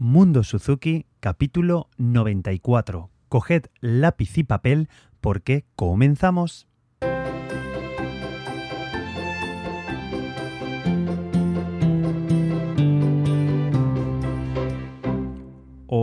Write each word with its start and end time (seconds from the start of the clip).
Mundo 0.00 0.44
Suzuki, 0.44 1.06
capítulo 1.18 1.88
94. 1.96 3.10
Coged 3.28 3.64
lápiz 3.80 4.38
y 4.38 4.44
papel 4.44 4.88
porque 5.20 5.64
comenzamos. 5.74 6.67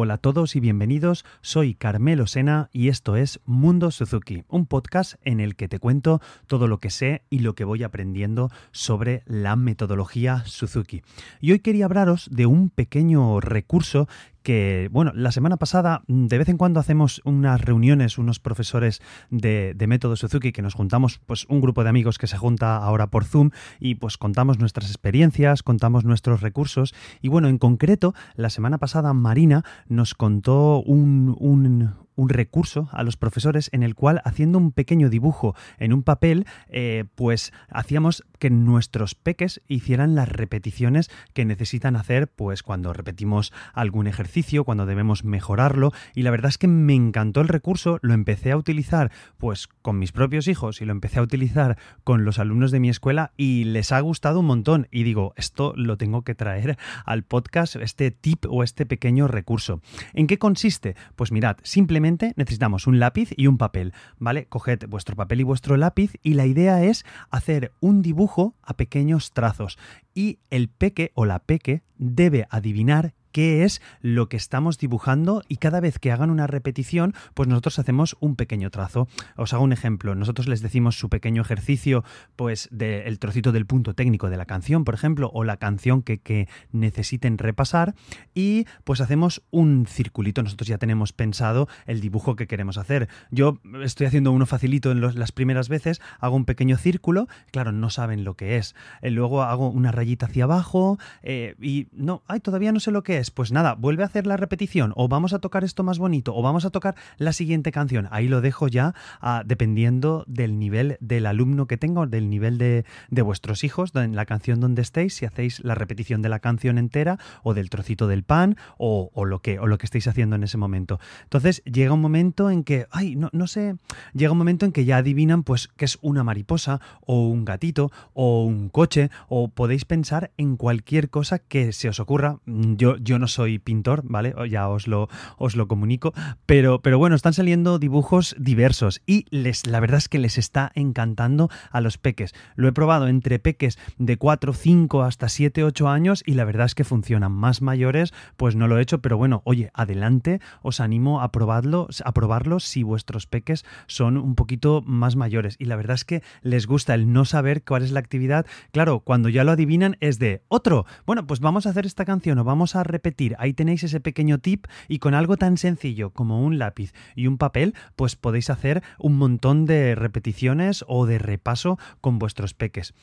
Hola 0.06 0.14
a 0.14 0.18
todos 0.20 0.56
y 0.56 0.60
bienvenidos, 0.60 1.26
soy 1.42 1.74
Carmelo 1.74 2.28
Sena 2.28 2.70
y 2.72 2.90
esto 2.90 3.16
es 3.16 3.40
Mundo 3.44 3.90
Suzuki, 3.90 4.44
un 4.50 4.68
podcast 4.68 5.16
en 5.24 5.40
el 5.40 5.56
que 5.56 5.68
te 5.68 5.80
cuento 5.80 6.22
todo 6.46 6.68
lo 6.68 6.78
que 6.78 6.92
sé 6.92 7.24
y 7.32 7.40
lo 7.40 7.56
que 7.56 7.64
voy 7.64 7.82
aprendiendo 7.82 8.52
sobre 8.72 9.24
la 9.26 9.56
metodología 9.56 10.44
Suzuki. 10.46 11.02
Y 11.42 11.54
hoy 11.54 11.60
quería 11.60 11.86
hablaros 11.86 12.30
de 12.32 12.46
un 12.46 12.70
pequeño 12.70 13.40
recurso 13.40 14.08
que, 14.46 14.90
bueno, 14.92 15.12
la 15.16 15.32
semana 15.32 15.58
pasada 15.58 16.04
mm, 16.08 16.28
de 16.28 16.38
vez 16.38 16.48
en 16.50 16.58
cuando 16.58 16.80
hacemos 16.80 17.20
unas 17.26 17.60
reuniones, 17.60 18.20
unos 18.20 18.40
profesores 18.40 19.02
de, 19.32 19.76
método 19.88 20.16
Suzuki, 20.16 20.52
que 20.52 20.62
nos 20.62 20.76
juntamos, 20.76 21.20
pues 21.26 21.46
un 21.50 21.62
grupo 21.62 21.84
de 21.84 21.90
amigos 21.90 22.20
que 22.20 22.28
se 22.28 22.38
junta 22.38 22.78
ahora 22.78 23.08
por 23.08 23.26
Zoom 23.26 23.50
y 23.80 23.96
pues 23.96 24.18
contamos 24.18 24.60
nuestras 24.60 24.90
experiencias, 24.90 25.64
contamos 25.64 26.06
nuestros 26.06 26.42
recursos. 26.42 26.94
Y 27.22 27.28
bueno, 27.28 27.50
en 27.50 27.58
concreto, 27.58 28.14
la 28.36 28.52
semana 28.52 28.78
pasada 28.78 29.14
Marina 29.14 29.64
nos 29.88 30.14
contó 30.14 30.84
un, 30.84 31.36
un, 31.40 31.96
un 32.16 32.30
recurso 32.30 32.90
a 32.92 33.04
los 33.04 33.18
profesores 33.18 33.70
en 33.74 33.84
el 33.84 33.96
cual 33.96 34.22
haciendo 34.26 34.58
un 34.58 34.72
pequeño 34.72 35.10
dibujo 35.10 35.56
en 35.78 35.94
un 35.94 36.04
papel, 36.04 36.46
eh, 36.70 37.06
pues 37.16 37.54
hacíamos 37.70 38.24
que 38.40 38.50
nuestros 38.50 39.16
peques 39.16 39.62
hicieran 39.68 40.16
las 40.16 40.30
repeticiones 40.30 41.10
que 41.34 41.46
necesitan 41.46 41.96
hacer 41.96 42.28
pues 42.28 42.64
cuando 42.64 42.94
repetimos 42.94 43.54
algún 43.74 44.08
ejercicio, 44.08 44.64
cuando 44.64 44.86
debemos 44.86 45.24
mejorarlo 45.24 45.92
y 46.14 46.24
la 46.24 46.32
verdad 46.32 46.50
es 46.50 46.58
que 46.58 46.68
me 46.68 46.94
encantó 46.94 47.42
el 47.42 47.48
recurso, 47.48 48.00
lo 48.02 48.14
empecé 48.14 48.52
a 48.52 48.58
utilizar 48.58 49.12
pues 49.38 49.68
con 49.82 50.00
mis 50.00 50.12
propios 50.12 50.48
hijos 50.48 50.82
y 50.82 50.86
lo 50.86 50.92
empecé 50.92 51.20
a 51.20 51.24
utilizar 51.24 51.78
con 52.04 52.26
los 52.26 52.40
alumnos 52.40 52.72
de 52.72 52.80
mi 52.80 52.90
escuela 52.90 53.32
y 53.38 53.66
les 53.66 53.92
ha 53.92 54.00
gustado 54.00 54.40
un 54.40 54.48
montón 54.48 54.88
y 54.92 55.04
digo, 55.04 55.34
esto 55.36 55.74
lo 55.76 55.98
tengo 55.98 56.24
que 56.24 56.36
traer 56.36 56.78
al 57.06 57.24
podcast, 57.24 57.76
este 57.76 58.12
tip 58.12 58.46
o 58.50 58.64
este 58.64 58.86
pequeño 58.86 59.28
recurso. 59.28 59.82
¿En 60.14 60.28
qué 60.28 60.38
consiste? 60.38 60.96
Pues 61.16 61.32
mirad, 61.32 61.58
simplemente 61.64 62.05
necesitamos 62.36 62.88
un 62.88 63.00
lápiz 63.00 63.30
y 63.36 63.48
un 63.48 63.58
papel, 63.58 63.94
¿vale? 64.18 64.46
Coged 64.46 64.88
vuestro 64.88 65.16
papel 65.16 65.42
y 65.42 65.44
vuestro 65.44 65.78
lápiz 65.78 66.14
y 66.22 66.36
la 66.36 66.46
idea 66.46 66.84
es 66.84 67.06
hacer 67.30 67.72
un 67.80 68.02
dibujo 68.02 68.56
a 68.62 68.76
pequeños 68.76 69.34
trazos 69.34 69.78
y 70.14 70.40
el 70.50 70.70
peque 70.70 71.12
o 71.16 71.26
la 71.26 71.40
peque 71.40 71.84
debe 71.98 72.48
adivinar 72.50 73.14
qué 73.36 73.66
es 73.66 73.82
lo 74.00 74.30
que 74.30 74.38
estamos 74.38 74.78
dibujando 74.78 75.44
y 75.50 75.58
cada 75.58 75.82
vez 75.82 76.00
que 76.00 76.14
hagan 76.14 76.30
una 76.30 76.48
repetición, 76.48 77.14
pues 77.34 77.50
nosotros 77.50 77.80
hacemos 77.80 78.16
un 78.22 78.38
pequeño 78.38 78.70
trazo. 78.70 79.10
Os 79.36 79.52
hago 79.54 79.66
un 79.66 79.74
ejemplo. 79.74 80.16
Nosotros 80.16 80.48
les 80.48 80.62
decimos 80.62 80.98
su 80.98 81.10
pequeño 81.10 81.42
ejercicio, 81.42 82.06
pues 82.38 82.70
del 82.72 83.20
trocito 83.20 83.52
del 83.52 83.66
punto 83.66 83.94
técnico 83.94 84.30
de 84.30 84.38
la 84.38 84.46
canción, 84.46 84.86
por 84.86 84.94
ejemplo, 84.94 85.32
o 85.34 85.44
la 85.44 85.58
canción 85.58 86.02
que, 86.02 86.20
que 86.20 86.48
necesiten 86.72 87.38
repasar 87.38 87.94
y 88.34 88.68
pues 88.86 89.02
hacemos 89.02 89.44
un 89.52 89.86
circulito. 89.86 90.42
Nosotros 90.42 90.70
ya 90.70 90.78
tenemos 90.78 91.12
pensado 91.12 91.68
el 91.88 92.00
dibujo 92.00 92.38
que 92.38 92.48
queremos 92.48 92.78
hacer. 92.78 93.10
Yo 93.32 93.60
estoy 93.84 94.08
haciendo 94.08 94.32
uno 94.32 94.46
facilito 94.46 94.92
en 94.94 95.02
las 95.02 95.34
primeras 95.34 95.68
veces, 95.68 96.00
hago 96.22 96.38
un 96.38 96.46
pequeño 96.46 96.78
círculo, 96.78 97.28
claro, 97.52 97.74
no 97.74 97.90
saben 97.90 98.24
lo 98.24 98.36
que 98.36 98.56
es. 98.56 98.76
Eh, 99.02 99.12
luego 99.12 99.44
hago 99.44 99.70
una 99.70 99.92
rayita 99.92 100.28
hacia 100.28 100.46
abajo 100.46 100.98
eh, 101.22 101.56
y 101.62 101.90
no, 101.92 102.24
ay, 102.28 102.40
todavía 102.40 102.72
no 102.72 102.80
sé 102.80 102.92
lo 102.92 103.04
que 103.04 103.18
es 103.18 103.25
pues 103.32 103.52
nada, 103.52 103.76
vuelve 103.76 104.04
a 104.04 104.08
hacer 104.08 104.28
la 104.28 104.38
repetición 104.38 104.94
o 104.96 105.08
vamos 105.08 105.34
a 105.34 105.40
tocar 105.40 105.64
esto 105.64 105.84
más 105.84 106.00
bonito 106.00 106.36
o 106.36 106.42
vamos 106.42 106.66
a 106.66 106.70
tocar 106.70 106.96
la 107.18 107.34
siguiente 107.34 107.72
canción. 107.72 108.08
Ahí 108.12 108.28
lo 108.28 108.42
dejo 108.42 108.68
ya 108.68 108.94
ah, 109.22 109.44
dependiendo 109.46 110.24
del 110.28 110.60
nivel 110.60 110.98
del 111.00 111.26
alumno 111.26 111.68
que 111.68 111.78
tenga, 111.78 112.06
del 112.06 112.30
nivel 112.30 112.58
de, 112.58 112.86
vuestros 113.22 113.64
hijos, 113.64 113.92
en 113.96 114.16
la 114.16 114.26
canción 114.26 114.60
donde 114.60 114.82
estéis, 114.82 115.16
si 115.16 115.26
hacéis 115.26 115.64
la 115.64 115.76
repetición 115.76 116.22
de 116.22 116.30
la 116.30 116.40
canción 116.40 116.78
entera 116.78 117.18
o 117.44 117.54
del 117.54 117.70
trocito 117.70 118.08
del 118.08 118.24
pan 118.24 118.58
o, 118.78 119.10
lo, 119.26 119.40
que, 119.40 119.60
o 119.60 119.68
lo 119.68 119.78
que 119.78 119.86
estéis 119.86 120.08
haciendo 120.08 120.36
en 120.36 120.44
ese 120.44 120.58
momento. 120.58 121.00
Entonces 121.24 121.64
llega 121.66 121.94
un 121.94 122.02
momento 122.02 122.50
en 122.50 122.64
que, 122.64 122.88
ay, 122.92 123.16
no, 123.16 123.30
no 123.34 123.48
sé, 123.48 123.78
llega 124.14 124.32
un 124.32 124.38
momento 124.38 124.66
en 124.66 124.72
que 124.72 124.86
ya 124.86 124.98
adivinan 124.98 125.44
pues 125.44 125.70
que 125.70 125.86
es 125.86 125.98
una 126.02 126.24
mariposa 126.24 126.82
o 127.02 127.28
un 127.28 127.46
gatito 127.46 127.92
o 128.14 128.46
un 128.46 128.70
coche 128.70 129.10
o 129.28 129.48
podéis 129.48 129.86
pensar 129.86 130.32
en 130.38 130.58
cualquier 130.58 131.10
cosa 131.10 131.40
que 131.40 131.72
se 131.74 131.90
os 131.90 132.00
ocurra. 132.00 132.40
Yo, 132.46 132.98
yo 132.98 133.15
no 133.20 133.28
soy 133.28 133.60
pintor, 133.60 134.02
¿vale? 134.06 134.34
Ya 134.50 134.68
os 134.70 134.88
lo, 134.88 135.10
os 135.38 135.56
lo 135.56 135.68
comunico. 135.68 136.14
Pero, 136.46 136.82
pero 136.82 136.98
bueno, 136.98 137.16
están 137.16 137.34
saliendo 137.34 137.80
dibujos 137.80 138.36
diversos 138.38 139.02
y 139.06 139.26
les, 139.30 139.68
la 139.68 139.80
verdad 139.80 139.98
es 139.98 140.10
que 140.10 140.20
les 140.20 140.38
está 140.38 140.72
encantando 140.76 141.50
a 141.72 141.82
los 141.82 141.98
peques. 141.98 142.34
Lo 142.56 142.68
he 142.68 142.72
probado 142.72 143.08
entre 143.08 143.40
peques 143.40 143.78
de 143.98 144.18
4, 144.18 144.54
5 144.54 145.04
hasta 145.04 145.30
7, 145.30 145.64
8 145.64 145.90
años 145.90 146.24
y 146.26 146.34
la 146.34 146.46
verdad 146.46 146.66
es 146.66 146.76
que 146.76 146.84
funcionan. 146.84 147.32
Más 147.32 147.62
mayores, 147.62 148.14
pues 148.38 148.56
no 148.56 148.68
lo 148.68 148.78
he 148.78 148.82
hecho, 148.82 149.02
pero 149.02 149.18
bueno, 149.18 149.42
oye, 149.46 149.72
adelante, 149.74 150.40
os 150.62 150.80
animo 150.80 151.22
a 151.22 151.32
probarlo, 151.32 151.88
a 152.04 152.12
probarlo 152.14 152.60
si 152.60 152.84
vuestros 152.84 153.28
peques 153.28 153.66
son 153.88 154.18
un 154.18 154.36
poquito 154.36 154.82
más 154.86 155.16
mayores. 155.16 155.56
Y 155.60 155.66
la 155.66 155.76
verdad 155.76 155.96
es 155.96 156.06
que 156.06 156.24
les 156.42 156.68
gusta 156.68 156.94
el 156.94 157.12
no 157.12 157.26
saber 157.26 157.64
cuál 157.64 157.84
es 157.84 157.92
la 157.92 158.00
actividad. 158.00 158.46
Claro, 158.72 159.00
cuando 159.00 159.30
ya 159.30 159.44
lo 159.44 159.52
adivinan 159.52 159.98
es 160.00 160.20
de 160.20 160.44
otro. 160.48 160.86
Bueno, 161.06 161.28
pues 161.28 161.40
vamos 161.40 161.66
a 161.66 161.70
hacer 161.70 161.86
esta 161.86 162.06
canción 162.06 162.40
o 162.40 162.44
vamos 162.44 162.76
a 162.76 162.84
repetir 162.84 163.05
Ahí 163.38 163.54
tenéis 163.54 163.84
ese 163.84 164.00
pequeño 164.00 164.40
tip 164.40 164.66
y 164.88 165.00
con 165.00 165.14
algo 165.14 165.38
tan 165.38 165.58
sencillo 165.58 166.12
como 166.12 166.42
un 166.42 166.58
lápiz 166.58 166.94
y 167.16 167.28
un 167.28 167.38
papel, 167.38 167.76
pues 167.96 168.16
podéis 168.16 168.50
hacer 168.50 168.82
un 168.98 169.18
montón 169.18 169.66
de 169.66 169.96
repeticiones 169.96 170.84
o 170.88 171.06
de 171.06 171.20
repaso 171.20 171.78
con 172.02 172.20
vuestros 172.20 172.54
peques 172.54 172.94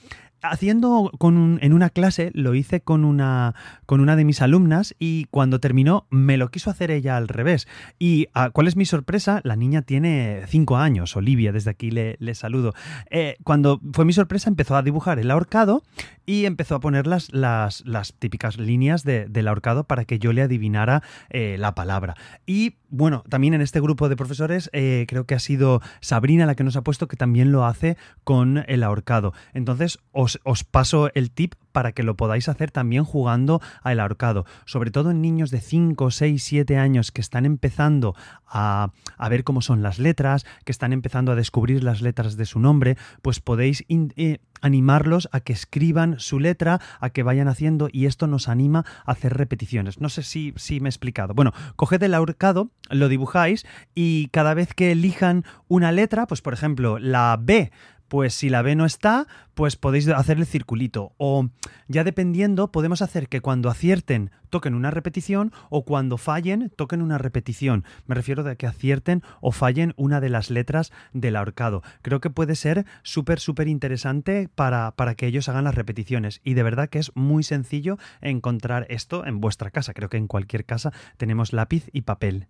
haciendo 0.42 1.10
con 1.18 1.58
en 1.62 1.72
una 1.72 1.90
clase, 1.90 2.30
lo 2.34 2.54
hice 2.54 2.80
con 2.80 3.04
una, 3.04 3.54
con 3.86 4.00
una 4.00 4.16
de 4.16 4.24
mis 4.24 4.42
alumnas 4.42 4.94
y 4.98 5.26
cuando 5.26 5.60
terminó 5.60 6.06
me 6.10 6.36
lo 6.36 6.50
quiso 6.50 6.70
hacer 6.70 6.90
ella 6.90 7.16
al 7.16 7.28
revés. 7.28 7.68
¿Y 7.98 8.28
ah, 8.34 8.50
cuál 8.50 8.68
es 8.68 8.76
mi 8.76 8.84
sorpresa? 8.84 9.40
La 9.44 9.56
niña 9.56 9.82
tiene 9.82 10.42
cinco 10.48 10.76
años, 10.76 11.16
Olivia, 11.16 11.52
desde 11.52 11.70
aquí 11.70 11.90
le, 11.90 12.16
saludo. 12.34 12.74
Eh, 13.10 13.36
cuando 13.44 13.80
fue 13.92 14.04
mi 14.04 14.12
sorpresa 14.12 14.48
empezó 14.48 14.76
a 14.76 14.82
dibujar 14.82 15.18
el 15.18 15.30
ahorcado 15.30 15.82
y 16.26 16.44
empezó 16.44 16.74
a 16.74 16.80
poner 16.80 17.06
las, 17.06 17.32
las, 17.32 17.82
típicas 18.18 18.58
líneas 18.58 19.04
del 19.04 19.48
ahorcado 19.48 19.84
para 19.84 20.04
que 20.04 20.18
yo 20.18 20.32
le 20.32 20.42
adivinara 20.42 21.02
eh, 21.30 21.56
la 21.58 21.74
palabra. 21.74 22.16
Y 22.46 22.74
bueno, 22.92 23.24
también 23.26 23.54
en 23.54 23.62
este 23.62 23.80
grupo 23.80 24.10
de 24.10 24.16
profesores 24.16 24.68
eh, 24.74 25.06
creo 25.08 25.24
que 25.24 25.34
ha 25.34 25.38
sido 25.38 25.80
Sabrina 26.00 26.44
la 26.44 26.54
que 26.54 26.62
nos 26.62 26.76
ha 26.76 26.82
puesto 26.82 27.08
que 27.08 27.16
también 27.16 27.50
lo 27.50 27.64
hace 27.64 27.96
con 28.22 28.64
el 28.68 28.82
ahorcado. 28.82 29.32
Entonces 29.54 29.98
os, 30.12 30.40
os 30.44 30.62
paso 30.62 31.10
el 31.14 31.30
tip 31.30 31.54
para 31.72 31.92
que 31.92 32.02
lo 32.02 32.16
podáis 32.16 32.48
hacer 32.48 32.70
también 32.70 33.04
jugando 33.04 33.60
al 33.82 34.00
ahorcado, 34.00 34.44
sobre 34.64 34.90
todo 34.90 35.10
en 35.10 35.20
niños 35.20 35.50
de 35.50 35.60
5, 35.60 36.10
6, 36.10 36.42
7 36.42 36.76
años 36.78 37.10
que 37.10 37.20
están 37.20 37.46
empezando 37.46 38.14
a, 38.46 38.90
a, 39.16 39.28
ver 39.28 39.44
cómo 39.44 39.62
son 39.62 39.82
las 39.82 39.98
letras, 39.98 40.44
que 40.64 40.72
están 40.72 40.92
empezando 40.92 41.32
a 41.32 41.34
descubrir 41.36 41.82
las 41.82 42.02
letras 42.02 42.36
de 42.36 42.46
su 42.46 42.60
nombre, 42.60 42.96
pues 43.22 43.40
podéis 43.40 43.84
eh, 43.88 44.38
animarlos 44.60 45.28
a 45.32 45.40
que 45.40 45.52
escriban 45.52 46.18
su 46.18 46.40
letra, 46.40 46.80
a 47.00 47.10
que 47.10 47.22
vayan 47.22 47.48
haciendo 47.48 47.88
y 47.92 48.06
esto 48.06 48.26
nos 48.26 48.48
anima 48.48 48.84
a 49.04 49.12
hacer 49.12 49.36
repeticiones. 49.36 50.00
No 50.00 50.08
sé 50.08 50.22
si, 50.22 50.54
si 50.56 50.80
me 50.80 50.88
he 50.88 50.90
explicado. 50.90 51.34
Bueno, 51.34 51.52
coged 51.76 52.02
el 52.02 52.14
ahorcado, 52.14 52.70
lo 52.90 53.08
dibujáis 53.08 53.66
y 53.94 54.28
cada 54.28 54.54
vez 54.54 54.74
que 54.74 54.92
elijan 54.92 55.44
una 55.68 55.92
letra, 55.92 56.26
pues 56.26 56.40
por 56.40 56.54
ejemplo 56.54 56.98
la 56.98 57.38
B, 57.40 57.72
pues 58.12 58.34
si 58.34 58.50
la 58.50 58.60
B 58.60 58.76
no 58.76 58.84
está, 58.84 59.26
pues 59.54 59.76
podéis 59.76 60.06
hacer 60.06 60.36
el 60.36 60.44
circulito. 60.44 61.14
O 61.16 61.48
ya 61.88 62.04
dependiendo, 62.04 62.70
podemos 62.70 63.00
hacer 63.00 63.26
que 63.26 63.40
cuando 63.40 63.70
acierten 63.70 64.30
toquen 64.50 64.74
una 64.74 64.90
repetición 64.90 65.50
o 65.70 65.86
cuando 65.86 66.18
fallen 66.18 66.70
toquen 66.76 67.00
una 67.00 67.16
repetición. 67.16 67.86
Me 68.04 68.14
refiero 68.14 68.42
de 68.42 68.54
que 68.56 68.66
acierten 68.66 69.22
o 69.40 69.50
fallen 69.50 69.94
una 69.96 70.20
de 70.20 70.28
las 70.28 70.50
letras 70.50 70.92
del 71.14 71.36
ahorcado. 71.36 71.82
Creo 72.02 72.20
que 72.20 72.28
puede 72.28 72.54
ser 72.54 72.84
súper, 73.02 73.40
súper 73.40 73.66
interesante 73.66 74.50
para, 74.54 74.90
para 74.90 75.14
que 75.14 75.26
ellos 75.26 75.48
hagan 75.48 75.64
las 75.64 75.74
repeticiones. 75.74 76.42
Y 76.44 76.52
de 76.52 76.64
verdad 76.64 76.90
que 76.90 76.98
es 76.98 77.12
muy 77.14 77.42
sencillo 77.42 77.96
encontrar 78.20 78.84
esto 78.90 79.24
en 79.24 79.40
vuestra 79.40 79.70
casa. 79.70 79.94
Creo 79.94 80.10
que 80.10 80.18
en 80.18 80.26
cualquier 80.26 80.66
casa 80.66 80.92
tenemos 81.16 81.54
lápiz 81.54 81.88
y 81.94 82.02
papel. 82.02 82.46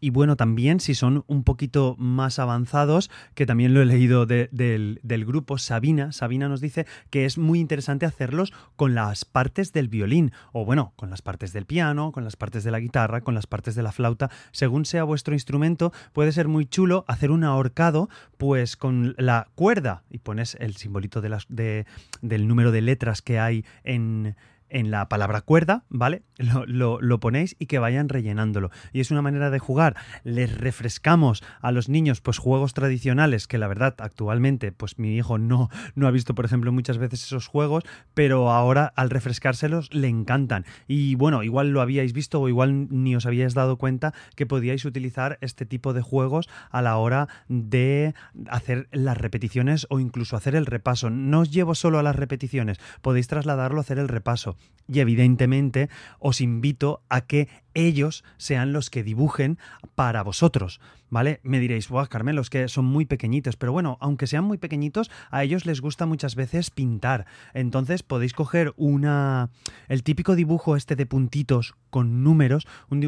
Y 0.00 0.10
bueno, 0.10 0.36
también 0.36 0.80
si 0.80 0.94
son 0.94 1.24
un 1.26 1.44
poquito 1.44 1.94
más 1.98 2.38
avanzados, 2.38 3.10
que 3.34 3.46
también 3.46 3.74
lo 3.74 3.82
he 3.82 3.86
leído 3.86 4.24
del, 4.24 4.98
grupo, 5.26 5.58
Sabina, 5.58 6.12
Sabina 6.12 6.48
nos 6.48 6.60
dice 6.60 6.86
que 7.10 7.26
es 7.26 7.36
muy 7.36 7.60
interesante 7.60 8.06
hacerlos 8.06 8.52
con 8.76 8.94
las 8.94 9.24
partes 9.24 9.72
del 9.72 9.88
violín, 9.88 10.32
o 10.52 10.64
bueno, 10.64 10.94
con 10.96 11.10
las 11.10 11.20
partes 11.20 11.52
del 11.52 11.66
piano, 11.66 12.12
con 12.12 12.24
las 12.24 12.36
partes 12.36 12.64
de 12.64 12.70
la 12.70 12.80
guitarra, 12.80 13.20
con 13.20 13.34
las 13.34 13.46
partes 13.46 13.74
de 13.74 13.82
la 13.82 13.92
flauta, 13.92 14.30
según 14.52 14.86
sea 14.86 15.04
vuestro 15.04 15.34
instrumento, 15.34 15.92
puede 16.12 16.32
ser 16.32 16.48
muy 16.48 16.64
chulo 16.64 17.04
hacer 17.06 17.30
un 17.30 17.44
ahorcado, 17.44 18.08
pues 18.38 18.76
con 18.76 19.14
la 19.18 19.48
cuerda, 19.54 20.04
y 20.10 20.18
pones 20.18 20.56
el 20.60 20.76
simbolito 20.76 21.20
de 21.20 21.28
las, 21.28 21.46
de, 21.48 21.84
del 22.22 22.48
número 22.48 22.72
de 22.72 22.80
letras 22.80 23.20
que 23.20 23.38
hay 23.38 23.64
en 23.84 24.34
en 24.70 24.90
la 24.90 25.08
palabra 25.08 25.40
cuerda, 25.42 25.84
¿vale? 25.88 26.22
Lo, 26.38 27.00
lo, 27.00 27.20
ponéis 27.20 27.56
y 27.58 27.66
que 27.66 27.78
vayan 27.78 28.08
rellenándolo. 28.08 28.70
Y 28.92 29.00
es 29.00 29.10
una 29.10 29.22
manera 29.22 29.50
de 29.50 29.58
jugar. 29.58 29.96
Les 30.24 30.56
refrescamos 30.56 31.42
a 31.60 31.72
los 31.72 31.88
niños, 31.88 32.20
pues 32.20 32.38
juegos 32.38 32.72
tradicionales, 32.72 33.46
que 33.46 33.58
la 33.58 33.68
verdad 33.68 33.94
actualmente, 33.98 34.72
pues 34.72 34.98
mi 34.98 35.16
hijo 35.16 35.38
no, 35.38 35.68
no 35.94 36.06
ha 36.06 36.10
visto, 36.10 36.34
por 36.34 36.44
ejemplo, 36.44 36.72
muchas 36.72 36.98
veces 36.98 37.24
esos 37.24 37.46
juegos, 37.46 37.84
pero 38.14 38.50
ahora 38.50 38.92
al 38.96 39.10
refrescárselos 39.10 39.92
le 39.92 40.08
encantan. 40.08 40.64
Y 40.88 41.14
bueno, 41.14 41.42
igual 41.42 41.70
lo 41.70 41.80
habíais 41.80 42.12
visto 42.12 42.40
o 42.40 42.48
igual 42.48 42.88
ni 42.90 43.16
os 43.16 43.26
habíais 43.26 43.54
dado 43.54 43.76
cuenta 43.76 44.14
que 44.36 44.46
podíais 44.46 44.84
utilizar 44.84 45.38
este 45.40 45.66
tipo 45.66 45.92
de 45.92 46.02
juegos 46.02 46.48
a 46.70 46.82
la 46.82 46.96
hora 46.96 47.28
de 47.48 48.14
hacer 48.48 48.88
las 48.92 49.18
repeticiones 49.18 49.86
o 49.90 50.00
incluso 50.00 50.36
hacer 50.36 50.54
el 50.54 50.66
repaso. 50.66 51.10
No 51.10 51.40
os 51.40 51.50
llevo 51.50 51.74
solo 51.74 51.98
a 51.98 52.02
las 52.02 52.16
repeticiones, 52.16 52.78
podéis 53.02 53.28
trasladarlo 53.28 53.78
a 53.78 53.82
hacer 53.82 53.98
el 53.98 54.08
repaso. 54.08 54.56
Y 54.88 55.00
evidentemente 55.00 55.88
os 56.18 56.40
invito 56.40 57.02
a 57.08 57.20
que 57.20 57.48
ellos 57.74 58.24
sean 58.36 58.72
los 58.72 58.90
que 58.90 59.02
dibujen 59.02 59.58
para 59.94 60.22
vosotros. 60.22 60.80
¿vale? 61.10 61.40
Me 61.42 61.60
diréis, 61.60 61.88
Buah, 61.88 62.06
Carmelo, 62.06 62.40
es 62.40 62.50
que 62.50 62.68
son 62.68 62.86
muy 62.86 63.04
pequeñitos, 63.04 63.56
pero 63.56 63.72
bueno, 63.72 63.98
aunque 64.00 64.26
sean 64.26 64.44
muy 64.44 64.58
pequeñitos, 64.58 65.10
a 65.30 65.42
ellos 65.42 65.66
les 65.66 65.80
gusta 65.80 66.06
muchas 66.06 66.36
veces 66.36 66.70
pintar. 66.70 67.26
Entonces 67.52 68.02
podéis 68.02 68.32
coger 68.32 68.72
una. 68.76 69.50
el 69.88 70.02
típico 70.02 70.36
dibujo 70.36 70.76
este 70.76 70.96
de 70.96 71.06
puntitos 71.06 71.74
con 71.90 72.22
números. 72.22 72.66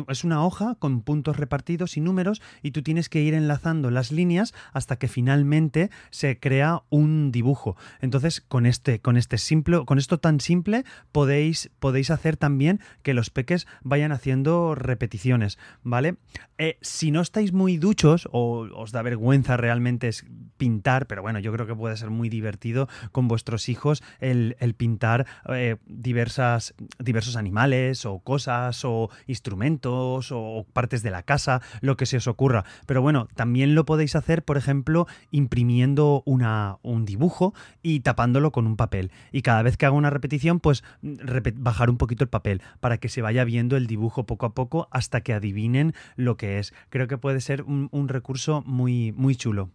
es 0.09 0.25
una 0.25 0.45
hoja 0.45 0.75
con 0.79 1.03
puntos 1.03 1.37
repartidos 1.37 1.97
y 1.97 2.01
números, 2.01 2.43
y 2.63 2.73
tú 2.73 2.83
tienes 2.83 3.09
que 3.09 3.23
ir 3.23 3.35
enlazando 3.35 3.91
las 3.91 4.11
líneas 4.11 4.53
hasta 4.73 4.97
que 4.97 5.09
finalmente 5.09 5.91
se 6.11 6.39
crea 6.39 6.83
un 6.91 7.31
dibujo. 7.31 7.77
Entonces, 8.01 8.41
con 8.41 8.67
este, 8.67 8.99
con 8.99 9.17
este 9.17 9.39
simple, 9.39 9.85
con 9.87 9.99
esto 9.99 10.19
tan 10.19 10.41
simple, 10.41 10.85
podéis, 11.13 11.71
podéis 11.79 12.11
hacer 12.11 12.37
también 12.37 12.81
que 13.03 13.15
los 13.15 13.31
peques 13.31 13.69
vayan 13.83 14.11
haciendo 14.11 14.52
repeticiones, 14.75 15.59
¿vale? 15.83 16.17
Eh, 16.59 16.79
si 16.81 17.11
no 17.11 17.21
estáis 17.21 17.53
muy 17.53 17.77
duros, 17.77 18.29
o 18.31 18.69
os 18.75 18.93
da 18.93 19.03
vergüenza 19.03 19.57
realmente 19.57 20.11
pintar, 20.57 21.07
pero 21.07 21.23
bueno, 21.23 21.41
yo 21.41 21.53
creo 21.53 21.67
que 21.67 21.75
puede 21.75 21.97
ser 21.97 22.11
muy 22.11 22.29
divertido 22.29 22.89
con 23.11 23.27
vuestros 23.27 23.69
hijos 23.69 24.03
el, 24.21 24.55
pintar 24.77 25.27
eh, 25.49 25.77
diversas, 25.87 26.75
diversos 26.99 27.37
animales 27.37 28.07
o 28.07 28.21
cosas 28.21 28.85
o 28.85 29.11
instrumentos 29.27 30.31
o 30.31 30.65
partes 30.73 31.03
de 31.03 31.11
la 31.11 31.23
casa, 31.23 31.61
lo 31.81 31.97
que 31.97 32.07
se 32.07 32.19
os 32.19 32.29
ocurra. 32.29 32.65
Pero 32.87 33.03
bueno, 33.03 33.29
también 33.35 33.75
lo 33.75 33.85
podéis 33.85 34.15
hacer, 34.15 34.45
por 34.45 34.57
ejemplo, 34.57 35.07
imprimiendo 35.31 36.23
una, 36.27 36.79
un 36.83 37.05
dibujo 37.05 37.55
y 37.83 38.01
tapándolo 38.01 38.53
con 38.53 38.67
un 38.67 38.77
papel. 38.77 39.11
Y 39.33 39.43
cada 39.43 39.63
vez 39.63 39.77
que 39.77 39.87
haga 39.87 39.97
una 39.97 40.11
repetición, 40.11 40.61
pues 40.61 40.85
bajar 41.57 41.91
un 41.91 41.99
poquito 41.99 42.25
el 42.25 42.31
papel 42.31 42.63
para 42.81 42.99
que 42.99 43.09
se 43.09 43.23
vaya 43.23 43.45
viendo 43.45 43.77
el 43.77 43.87
dibujo 43.87 44.27
poco 44.27 44.42
a 44.47 44.55
poco 44.55 44.89
hasta 44.91 45.21
que 45.21 45.33
adivinen 45.33 45.95
lo 46.17 46.37
que 46.37 46.59
es. 46.59 46.73
Creo 46.91 47.07
que 47.07 47.19
puede 47.19 47.41
ser 47.41 47.63
un 47.63 47.83
un, 47.91 48.09
recurso 48.09 48.63
muy, 48.67 49.13
muy 49.13 49.37
chulo. 49.37 49.71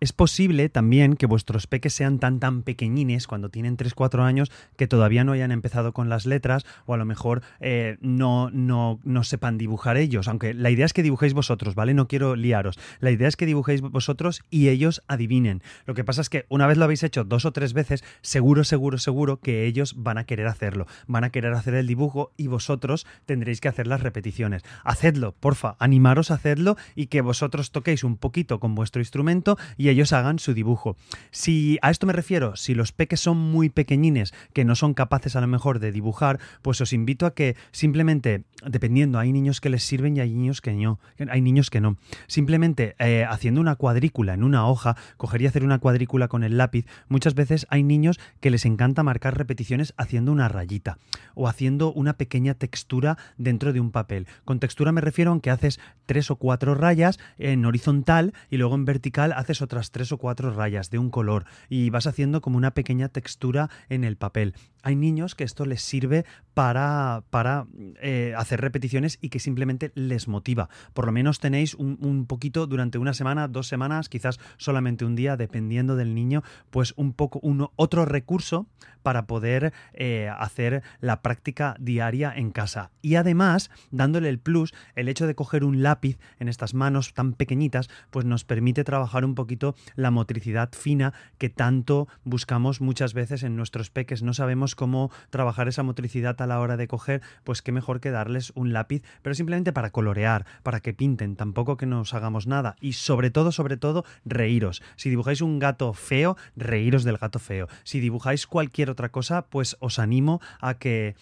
Es 0.00 0.12
posible 0.12 0.68
también 0.68 1.16
que 1.16 1.26
vuestros 1.26 1.66
peques 1.66 1.94
sean 1.94 2.18
tan 2.18 2.40
tan 2.40 2.62
pequeñines 2.62 3.26
cuando 3.26 3.48
tienen 3.48 3.76
3-4 3.76 4.22
años 4.22 4.50
que 4.76 4.86
todavía 4.86 5.24
no 5.24 5.32
hayan 5.32 5.52
empezado 5.52 5.92
con 5.92 6.08
las 6.08 6.26
letras 6.26 6.66
o 6.86 6.94
a 6.94 6.96
lo 6.96 7.04
mejor 7.04 7.42
eh, 7.60 7.96
no, 8.00 8.50
no, 8.50 9.00
no, 9.04 9.24
sepan 9.24 9.58
dibujar 9.58 9.96
ellos, 9.96 10.28
aunque 10.28 10.52
la 10.54 10.70
idea 10.70 10.86
es 10.86 10.92
que 10.92 11.02
dibujéis 11.02 11.32
vosotros, 11.32 11.74
¿vale? 11.74 11.94
No 11.94 12.08
quiero 12.08 12.36
liaros. 12.36 12.78
La 13.00 13.10
idea 13.10 13.28
es 13.28 13.36
que 13.36 13.46
dibujéis 13.46 13.80
vosotros 13.80 14.42
y 14.50 14.68
ellos 14.68 15.02
adivinen. 15.08 15.62
Lo 15.86 15.94
que 15.94 16.04
pasa 16.04 16.20
es 16.20 16.28
que 16.28 16.46
una 16.48 16.66
vez 16.66 16.76
lo 16.76 16.84
habéis 16.84 17.02
hecho 17.02 17.24
dos 17.24 17.44
o 17.44 17.52
tres 17.52 17.72
veces, 17.72 18.04
seguro, 18.20 18.64
seguro, 18.64 18.98
seguro 18.98 19.40
que 19.40 19.64
ellos 19.66 19.94
van 19.96 20.18
a 20.18 20.24
querer 20.24 20.46
hacerlo. 20.46 20.86
Van 21.06 21.24
a 21.24 21.30
querer 21.30 21.54
hacer 21.54 21.74
el 21.74 21.86
dibujo 21.86 22.32
y 22.36 22.48
vosotros 22.48 23.06
tendréis 23.26 23.60
que 23.60 23.68
hacer 23.68 23.86
las 23.86 24.02
repeticiones. 24.02 24.62
Hacedlo, 24.84 25.32
porfa, 25.32 25.76
animaros 25.78 26.30
a 26.30 26.34
hacerlo 26.34 26.76
y 26.94 27.06
que 27.06 27.20
vosotros 27.20 27.70
toquéis 27.70 28.04
un 28.04 28.16
poquito 28.16 28.60
con 28.60 28.74
vuestro 28.74 29.00
instrumento 29.00 29.56
y 29.76 29.83
ellos 29.88 30.12
hagan 30.12 30.38
su 30.38 30.54
dibujo. 30.54 30.96
Si 31.30 31.78
a 31.82 31.90
esto 31.90 32.06
me 32.06 32.12
refiero, 32.12 32.56
si 32.56 32.74
los 32.74 32.92
peques 32.92 33.20
son 33.20 33.36
muy 33.36 33.68
pequeñines, 33.68 34.32
que 34.52 34.64
no 34.64 34.74
son 34.74 34.94
capaces 34.94 35.36
a 35.36 35.40
lo 35.40 35.46
mejor 35.46 35.78
de 35.78 35.92
dibujar, 35.92 36.38
pues 36.62 36.80
os 36.80 36.92
invito 36.92 37.26
a 37.26 37.34
que 37.34 37.56
simplemente, 37.72 38.44
dependiendo, 38.66 39.18
hay 39.18 39.32
niños 39.32 39.60
que 39.60 39.70
les 39.70 39.82
sirven 39.82 40.16
y 40.16 40.20
hay 40.20 40.34
niños 40.34 40.60
que 40.60 40.72
no, 40.72 40.98
hay 41.28 41.40
niños 41.40 41.70
que 41.70 41.80
no. 41.80 41.96
Simplemente 42.26 42.94
eh, 42.98 43.26
haciendo 43.28 43.60
una 43.60 43.76
cuadrícula 43.76 44.34
en 44.34 44.44
una 44.44 44.66
hoja, 44.66 44.96
cogería 45.16 45.48
hacer 45.48 45.64
una 45.64 45.78
cuadrícula 45.78 46.28
con 46.28 46.44
el 46.44 46.56
lápiz, 46.56 46.86
muchas 47.08 47.34
veces 47.34 47.66
hay 47.70 47.82
niños 47.82 48.18
que 48.40 48.50
les 48.50 48.64
encanta 48.64 49.02
marcar 49.02 49.36
repeticiones 49.36 49.94
haciendo 49.96 50.32
una 50.32 50.48
rayita 50.48 50.98
o 51.34 51.48
haciendo 51.48 51.92
una 51.92 52.14
pequeña 52.16 52.54
textura 52.54 53.18
dentro 53.36 53.72
de 53.72 53.80
un 53.80 53.90
papel. 53.90 54.26
Con 54.44 54.60
textura 54.60 54.92
me 54.92 55.00
refiero 55.00 55.32
a 55.32 55.40
que 55.40 55.50
haces 55.50 55.80
tres 56.06 56.30
o 56.30 56.36
cuatro 56.36 56.74
rayas 56.74 57.18
en 57.38 57.64
horizontal 57.64 58.34
y 58.50 58.56
luego 58.56 58.74
en 58.74 58.84
vertical 58.84 59.32
haces 59.32 59.62
otras 59.74 59.90
tres 59.90 60.12
o 60.12 60.18
cuatro 60.18 60.52
rayas 60.52 60.88
de 60.90 60.98
un 60.98 61.10
color 61.10 61.46
y 61.68 61.90
vas 61.90 62.06
haciendo 62.06 62.40
como 62.40 62.56
una 62.56 62.74
pequeña 62.74 63.08
textura 63.08 63.70
en 63.88 64.04
el 64.04 64.16
papel. 64.16 64.54
Hay 64.84 64.94
niños 64.94 65.34
que 65.34 65.44
esto 65.44 65.64
les 65.64 65.82
sirve 65.82 66.26
para, 66.52 67.24
para 67.30 67.66
eh, 68.00 68.34
hacer 68.36 68.60
repeticiones 68.60 69.18
y 69.20 69.30
que 69.30 69.40
simplemente 69.40 69.90
les 69.94 70.28
motiva. 70.28 70.68
Por 70.92 71.06
lo 71.06 71.12
menos 71.12 71.40
tenéis 71.40 71.74
un, 71.74 72.26
poquito 72.26 72.66
durante 72.66 72.98
una 72.98 73.14
semana, 73.14 73.48
dos 73.48 73.66
semanas, 73.66 74.08
quizás 74.08 74.38
solamente 74.58 75.04
un 75.04 75.16
día, 75.16 75.36
dependiendo 75.36 75.96
del 75.96 76.14
niño, 76.14 76.44
pues 76.70 76.92
un 76.96 77.14
poco, 77.14 77.40
uno, 77.42 77.72
otro 77.76 78.04
recurso 78.04 78.68
para 79.02 79.26
poder 79.26 79.72
eh, 79.94 80.30
hacer 80.38 80.82
la 81.00 81.22
práctica 81.22 81.76
diaria 81.80 82.32
en 82.34 82.50
casa. 82.50 82.90
Y 83.02 83.16
además, 83.16 83.70
dándole 83.90 84.28
el 84.28 84.38
plus, 84.38 84.74
el 84.94 85.08
hecho 85.08 85.26
de 85.26 85.34
coger 85.34 85.64
un 85.64 85.82
lápiz 85.82 86.18
en 86.38 86.48
estas 86.48 86.74
manos 86.74 87.14
tan 87.14 87.32
pequeñitas, 87.32 87.88
pues 88.10 88.26
nos 88.26 88.44
permite 88.44 88.84
trabajar 88.84 89.24
un 89.24 89.34
poquito 89.34 89.63
la 89.94 90.10
motricidad 90.10 90.70
fina 90.72 91.14
que 91.38 91.48
tanto 91.48 92.08
buscamos 92.24 92.80
muchas 92.80 93.14
veces 93.14 93.42
en 93.42 93.56
nuestros 93.56 93.90
peques. 93.90 94.22
No 94.22 94.34
sabemos 94.34 94.74
cómo 94.74 95.10
trabajar 95.30 95.68
esa 95.68 95.82
motricidad 95.82 96.40
a 96.42 96.46
la 96.46 96.60
hora 96.60 96.76
de 96.76 96.88
coger, 96.88 97.22
pues 97.44 97.62
qué 97.62 97.72
mejor 97.72 98.00
que 98.00 98.10
darles 98.10 98.52
un 98.54 98.72
lápiz, 98.72 99.02
pero 99.22 99.34
simplemente 99.34 99.72
para 99.72 99.90
colorear, 99.90 100.44
para 100.62 100.80
que 100.80 100.92
pinten, 100.92 101.36
tampoco 101.36 101.76
que 101.76 101.86
nos 101.86 102.12
hagamos 102.12 102.46
nada. 102.46 102.76
Y 102.80 102.94
sobre 102.94 103.30
todo, 103.30 103.52
sobre 103.52 103.76
todo, 103.76 104.04
reíros. 104.24 104.82
Si 104.96 105.08
dibujáis 105.10 105.40
un 105.40 105.58
gato 105.58 105.92
feo, 105.94 106.36
reíros 106.56 107.04
del 107.04 107.18
gato 107.18 107.38
feo. 107.38 107.68
Si 107.84 108.00
dibujáis 108.00 108.46
cualquier 108.46 108.90
otra 108.90 109.10
cosa, 109.10 109.46
pues 109.46 109.76
os 109.80 109.98
animo 109.98 110.40
a 110.60 110.74
que 110.74 111.14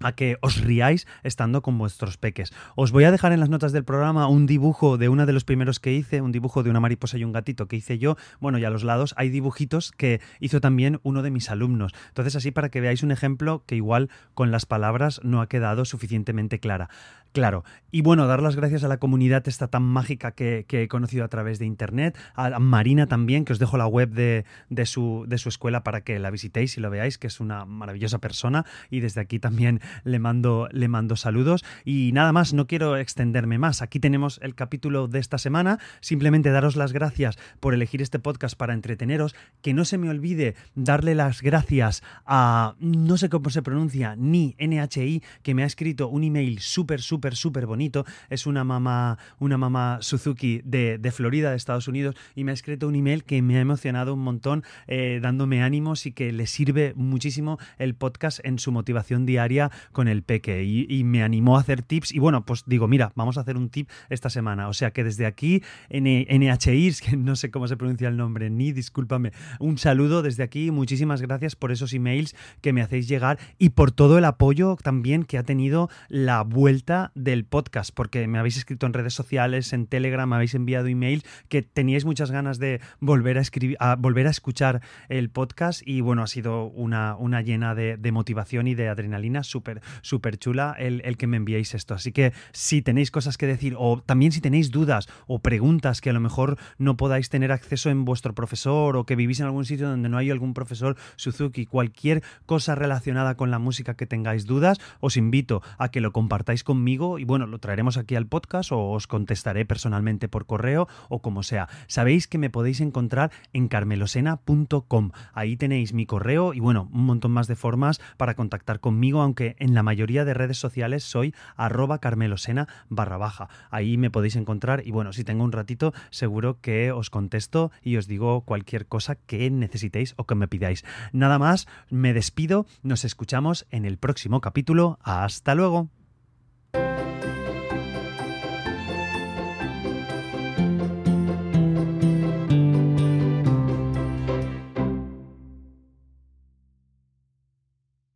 a 0.00 0.12
que 0.12 0.36
os 0.40 0.60
riáis 0.60 1.06
estando 1.22 1.62
con 1.62 1.78
vuestros 1.78 2.16
peques. 2.16 2.52
Os 2.76 2.92
voy 2.92 3.04
a 3.04 3.10
dejar 3.10 3.32
en 3.32 3.40
las 3.40 3.48
notas 3.48 3.72
del 3.72 3.84
programa 3.84 4.28
un 4.28 4.46
dibujo 4.46 4.98
de 4.98 5.08
uno 5.08 5.26
de 5.26 5.32
los 5.32 5.44
primeros 5.44 5.80
que 5.80 5.92
hice, 5.92 6.20
un 6.20 6.32
dibujo 6.32 6.62
de 6.62 6.70
una 6.70 6.80
mariposa 6.80 7.18
y 7.18 7.24
un 7.24 7.32
gatito 7.32 7.66
que 7.66 7.76
hice 7.76 7.98
yo. 7.98 8.16
Bueno, 8.40 8.58
y 8.58 8.64
a 8.64 8.70
los 8.70 8.84
lados 8.84 9.14
hay 9.16 9.28
dibujitos 9.28 9.92
que 9.92 10.20
hizo 10.40 10.60
también 10.60 11.00
uno 11.02 11.22
de 11.22 11.30
mis 11.30 11.50
alumnos. 11.50 11.92
Entonces 12.08 12.36
así 12.36 12.50
para 12.50 12.68
que 12.68 12.80
veáis 12.80 13.02
un 13.02 13.10
ejemplo 13.10 13.62
que 13.66 13.76
igual 13.76 14.10
con 14.34 14.50
las 14.50 14.66
palabras 14.66 15.20
no 15.22 15.40
ha 15.40 15.48
quedado 15.48 15.84
suficientemente 15.84 16.58
clara. 16.60 16.88
Claro, 17.34 17.64
y 17.90 18.02
bueno, 18.02 18.28
dar 18.28 18.40
las 18.40 18.54
gracias 18.54 18.84
a 18.84 18.88
la 18.88 18.98
comunidad 18.98 19.46
esta 19.48 19.66
tan 19.66 19.82
mágica 19.82 20.30
que, 20.30 20.64
he 20.68 20.86
conocido 20.86 21.24
a 21.24 21.28
través 21.28 21.58
de 21.58 21.66
internet, 21.66 22.16
a 22.36 22.60
Marina 22.60 23.08
también, 23.08 23.44
que 23.44 23.52
os 23.52 23.58
dejo 23.58 23.76
la 23.76 23.88
web 23.88 24.10
de, 24.10 24.44
su, 24.86 25.24
de 25.26 25.38
su 25.38 25.48
escuela 25.48 25.82
para 25.82 26.02
que 26.02 26.20
la 26.20 26.30
visitéis 26.30 26.78
y 26.78 26.80
lo 26.80 26.90
veáis, 26.90 27.18
que 27.18 27.26
es 27.26 27.40
una 27.40 27.64
maravillosa 27.64 28.18
persona, 28.18 28.64
y 28.88 29.00
desde 29.00 29.20
aquí 29.20 29.40
también 29.40 29.80
le 30.04 30.20
mando, 30.20 30.68
le 30.70 30.86
mando 30.86 31.16
saludos. 31.16 31.64
Y 31.84 32.12
nada 32.12 32.32
más, 32.32 32.52
no 32.52 32.68
quiero 32.68 32.96
extenderme 32.96 33.58
más. 33.58 33.82
Aquí 33.82 33.98
tenemos 33.98 34.38
el 34.40 34.54
capítulo 34.54 35.08
de 35.08 35.18
esta 35.18 35.38
semana. 35.38 35.80
Simplemente 36.00 36.50
daros 36.50 36.76
las 36.76 36.92
gracias 36.92 37.36
por 37.58 37.74
elegir 37.74 38.00
este 38.00 38.20
podcast 38.20 38.56
para 38.56 38.74
entreteneros. 38.74 39.34
Que 39.60 39.74
no 39.74 39.84
se 39.84 39.98
me 39.98 40.08
olvide 40.08 40.54
darle 40.76 41.16
las 41.16 41.42
gracias 41.42 42.04
a, 42.26 42.76
no 42.78 43.16
sé 43.16 43.28
cómo 43.28 43.50
se 43.50 43.62
pronuncia, 43.62 44.14
ni 44.16 44.54
NHI, 44.60 45.22
que 45.42 45.54
me 45.54 45.64
ha 45.64 45.66
escrito 45.66 46.06
un 46.06 46.22
email 46.22 46.60
súper, 46.60 47.00
súper, 47.00 47.23
súper 47.32 47.64
bonito. 47.64 48.04
Es 48.28 48.46
una 48.46 48.64
mamá, 48.64 49.18
una 49.38 49.56
mamá 49.56 49.98
Suzuki 50.02 50.60
de, 50.64 50.98
Florida, 51.12 51.50
de 51.50 51.56
Estados 51.56 51.88
Unidos, 51.88 52.14
y 52.34 52.44
me 52.44 52.50
ha 52.50 52.54
escrito 52.54 52.88
un 52.88 52.94
email 52.94 53.24
que 53.24 53.40
me 53.40 53.56
ha 53.56 53.60
emocionado 53.60 54.12
un 54.12 54.20
montón, 54.20 54.64
eh, 54.86 55.20
dándome 55.22 55.62
ánimos 55.62 56.04
y 56.04 56.12
que 56.12 56.32
le 56.32 56.46
sirve 56.46 56.92
muchísimo 56.96 57.58
el 57.78 57.94
podcast 57.94 58.40
en 58.44 58.58
su 58.58 58.72
motivación 58.72 59.24
diaria 59.24 59.70
con 59.92 60.08
el 60.08 60.22
peque 60.22 60.64
y, 60.64 61.04
me 61.04 61.22
animó 61.22 61.56
a 61.56 61.60
hacer 61.60 61.82
tips 61.82 62.12
y 62.12 62.18
bueno, 62.18 62.44
pues 62.44 62.64
digo, 62.66 62.88
mira, 62.88 63.12
vamos 63.14 63.36
a 63.36 63.42
hacer 63.42 63.56
un 63.56 63.68
tip 63.68 63.90
esta 64.08 64.30
semana. 64.30 64.68
O 64.68 64.72
sea 64.72 64.90
que 64.90 65.04
desde 65.04 65.26
aquí, 65.26 65.62
NHIRS, 65.90 67.00
que 67.00 67.16
no 67.16 67.36
sé 67.36 67.50
cómo 67.50 67.68
se 67.68 67.76
pronuncia 67.76 68.08
el 68.08 68.16
nombre, 68.16 68.50
ni 68.50 68.72
discúlpame, 68.72 69.32
un 69.60 69.78
saludo 69.78 70.22
desde 70.22 70.42
aquí, 70.42 70.70
muchísimas 70.70 71.20
gracias 71.20 71.56
por 71.56 71.72
esos 71.72 71.92
emails 71.92 72.34
que 72.60 72.72
me 72.72 72.82
hacéis 72.82 73.08
llegar 73.08 73.38
y 73.58 73.70
por 73.70 73.92
todo 73.92 74.18
el 74.18 74.24
apoyo 74.24 74.76
también 74.82 75.24
que 75.24 75.38
ha 75.38 75.42
tenido 75.42 75.88
la 76.08 76.42
vuelta 76.42 77.12
del 77.14 77.44
podcast, 77.44 77.90
porque 77.94 78.26
me 78.26 78.38
habéis 78.38 78.56
escrito 78.56 78.86
en 78.86 78.92
redes 78.92 79.14
sociales, 79.14 79.72
en 79.72 79.86
Telegram, 79.86 80.28
me 80.28 80.36
habéis 80.36 80.54
enviado 80.54 80.86
emails 80.86 81.24
que 81.48 81.62
teníais 81.62 82.04
muchas 82.04 82.30
ganas 82.30 82.58
de 82.58 82.80
volver 83.00 83.38
a 83.38 83.40
escribir, 83.40 83.76
a 83.80 83.96
volver 83.96 84.26
a 84.26 84.30
escuchar 84.30 84.82
el 85.08 85.30
podcast 85.30 85.82
y 85.86 86.00
bueno, 86.00 86.22
ha 86.22 86.26
sido 86.26 86.66
una, 86.66 87.16
una 87.16 87.42
llena 87.42 87.74
de, 87.74 87.98
motivación 88.12 88.68
y 88.68 88.74
de 88.74 88.88
adrenalina 88.88 89.42
súper, 89.42 89.80
súper 90.02 90.38
chula 90.38 90.74
el, 90.78 91.02
el 91.04 91.16
que 91.16 91.26
me 91.26 91.36
enviéis 91.36 91.74
esto. 91.74 91.94
Así 91.94 92.12
que 92.12 92.32
si 92.52 92.82
tenéis 92.82 93.10
cosas 93.10 93.36
que 93.36 93.46
decir 93.46 93.74
o 93.78 94.00
también 94.04 94.32
si 94.32 94.40
tenéis 94.40 94.70
dudas 94.70 95.08
o 95.26 95.40
preguntas 95.40 96.00
que 96.00 96.10
a 96.10 96.12
lo 96.12 96.20
mejor 96.20 96.58
no 96.78 96.96
podáis 96.96 97.28
tener 97.28 97.50
acceso 97.50 97.90
en 97.90 98.04
vuestro 98.04 98.34
profesor 98.34 98.96
o 98.96 99.04
que 99.04 99.16
vivís 99.16 99.40
en 99.40 99.46
algún 99.46 99.64
sitio 99.64 99.88
donde 99.88 100.08
no 100.08 100.18
hay 100.18 100.30
algún 100.30 100.54
profesor 100.54 100.96
Suzuki, 101.16 101.66
cualquier 101.66 102.22
cosa 102.46 102.74
relacionada 102.74 103.36
con 103.36 103.50
la 103.50 103.58
música 103.58 103.94
que 103.94 104.06
tengáis 104.06 104.46
dudas, 104.46 104.78
os 105.00 105.16
invito 105.16 105.62
a 105.78 105.88
que 105.88 106.00
lo 106.00 106.12
compartáis 106.12 106.62
conmigo 106.62 107.03
y 107.18 107.24
bueno, 107.24 107.46
lo 107.46 107.58
traeremos 107.58 107.96
aquí 107.96 108.16
al 108.16 108.26
podcast 108.26 108.72
o 108.72 108.90
os 108.90 109.06
contestaré 109.06 109.64
personalmente 109.64 110.28
por 110.28 110.46
correo 110.46 110.88
o 111.08 111.20
como 111.20 111.42
sea. 111.42 111.68
Sabéis 111.86 112.26
que 112.26 112.38
me 112.38 112.50
podéis 112.50 112.80
encontrar 112.80 113.30
en 113.52 113.68
carmelosena.com. 113.68 115.10
Ahí 115.32 115.56
tenéis 115.56 115.92
mi 115.92 116.06
correo 116.06 116.54
y 116.54 116.60
bueno, 116.60 116.88
un 116.92 117.04
montón 117.04 117.32
más 117.32 117.46
de 117.46 117.56
formas 117.56 118.00
para 118.16 118.34
contactar 118.34 118.80
conmigo, 118.80 119.20
aunque 119.20 119.56
en 119.58 119.74
la 119.74 119.82
mayoría 119.82 120.24
de 120.24 120.34
redes 120.34 120.58
sociales 120.58 121.04
soy 121.04 121.34
arroba 121.56 121.98
carmelosena 121.98 122.68
barra 122.88 123.16
baja. 123.16 123.48
Ahí 123.70 123.96
me 123.96 124.10
podéis 124.10 124.36
encontrar 124.36 124.82
y 124.86 124.90
bueno, 124.90 125.12
si 125.12 125.24
tengo 125.24 125.44
un 125.44 125.52
ratito 125.52 125.92
seguro 126.10 126.60
que 126.60 126.92
os 126.92 127.10
contesto 127.10 127.70
y 127.82 127.96
os 127.96 128.06
digo 128.06 128.42
cualquier 128.42 128.86
cosa 128.86 129.16
que 129.16 129.50
necesitéis 129.50 130.14
o 130.16 130.24
que 130.24 130.34
me 130.34 130.48
pidáis. 130.48 130.84
Nada 131.12 131.38
más, 131.38 131.66
me 131.90 132.12
despido, 132.12 132.66
nos 132.82 133.04
escuchamos 133.04 133.66
en 133.70 133.84
el 133.84 133.98
próximo 133.98 134.40
capítulo. 134.40 134.98
Hasta 135.02 135.54
luego. 135.54 135.88